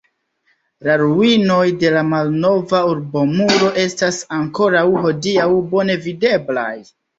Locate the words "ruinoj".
1.01-1.65